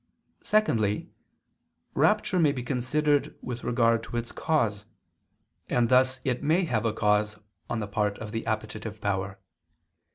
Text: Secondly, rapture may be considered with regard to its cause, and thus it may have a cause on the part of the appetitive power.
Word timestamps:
Secondly, 0.41 1.11
rapture 1.93 2.39
may 2.39 2.51
be 2.51 2.63
considered 2.63 3.35
with 3.43 3.63
regard 3.63 4.01
to 4.01 4.17
its 4.17 4.31
cause, 4.31 4.87
and 5.69 5.89
thus 5.89 6.19
it 6.23 6.41
may 6.41 6.63
have 6.63 6.85
a 6.87 6.91
cause 6.91 7.37
on 7.69 7.81
the 7.81 7.87
part 7.87 8.17
of 8.17 8.31
the 8.31 8.43
appetitive 8.47 8.99
power. 8.99 9.37